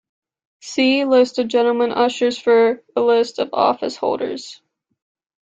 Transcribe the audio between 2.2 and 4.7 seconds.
for a list of office-holders.